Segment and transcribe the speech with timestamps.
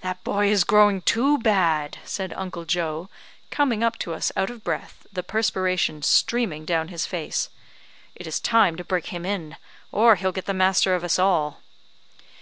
[0.00, 3.10] "That boy is growing too bad," said Uncle Joe,
[3.50, 7.50] coming up to us out of breath, the perspiration streaming down his face.
[8.14, 9.58] "It is time to break him in,
[9.92, 11.60] or he'll get the master of us all."